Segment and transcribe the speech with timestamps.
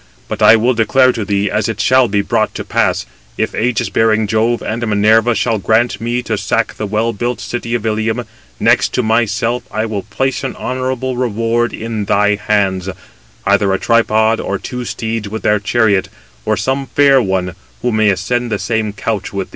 [0.27, 3.05] But I will declare to thee, as it shall be brought to pass,
[3.37, 7.75] if ægis bearing Jove and Minerva shall grant me to sack the well built city
[7.75, 8.25] of Ilium,
[8.59, 12.89] next to myself I will place an honourable reward in thy hands,
[13.45, 16.09] either a tripod, or two steeds with their chariot,
[16.45, 19.49] or some fair one, who may ascend the same couch with thee."